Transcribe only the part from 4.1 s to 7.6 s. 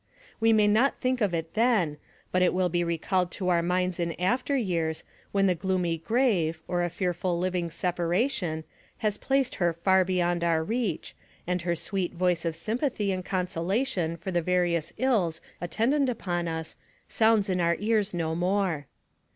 after years, when the gloomy grave, or a fearful